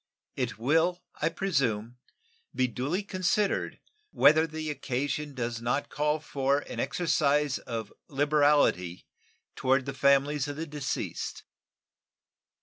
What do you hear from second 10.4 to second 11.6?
of the deceased.